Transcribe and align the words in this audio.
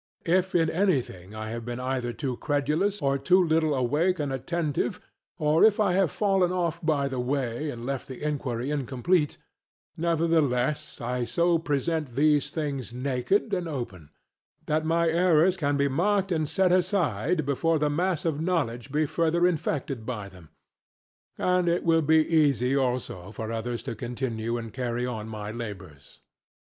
And 0.25 0.43
for 0.43 0.57
myself, 0.57 0.69
if 0.69 0.75
in 0.75 0.75
anything 0.75 1.35
I 1.35 1.49
have 1.51 1.63
been 1.63 1.79
either 1.79 2.11
too 2.11 2.35
credulous 2.37 3.03
or 3.03 3.19
too 3.19 3.43
little 3.45 3.75
awake 3.75 4.17
and 4.17 4.33
attentive, 4.33 4.99
or 5.37 5.63
if 5.63 5.79
I 5.79 5.93
have 5.93 6.09
fallen 6.09 6.51
off 6.51 6.83
by 6.83 7.07
the 7.07 7.19
way 7.19 7.69
and 7.69 7.85
left 7.85 8.07
the 8.07 8.19
inquiry 8.23 8.71
incomplete, 8.71 9.37
nevertheless 9.95 10.99
I 11.01 11.25
so 11.25 11.59
present 11.59 12.15
these 12.15 12.49
things 12.49 12.91
naked 12.91 13.53
and 13.53 13.67
open, 13.67 14.09
that 14.65 14.87
my 14.87 15.07
errors 15.07 15.55
can 15.55 15.77
be 15.77 15.87
marked 15.87 16.31
and 16.31 16.49
set 16.49 16.71
aside 16.71 17.45
before 17.45 17.77
the 17.77 17.91
mass 17.91 18.25
of 18.25 18.41
knowledge 18.41 18.91
be 18.91 19.05
further 19.05 19.45
infected 19.45 20.03
by 20.03 20.29
them; 20.29 20.49
and 21.37 21.69
it 21.69 21.83
will 21.83 22.01
be 22.01 22.25
easy 22.27 22.75
also 22.75 23.31
for 23.31 23.51
others 23.51 23.83
to 23.83 23.93
continue 23.93 24.57
and 24.57 24.73
carry 24.73 25.05
on 25.05 25.27
my 25.29 25.51
labours. 25.51 26.21